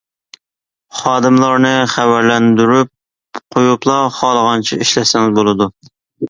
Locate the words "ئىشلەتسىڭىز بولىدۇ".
4.87-5.71